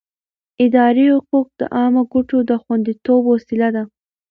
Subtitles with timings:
[0.65, 3.83] اداري حقوق د عامه ګټو د خوندیتوب وسیله ده.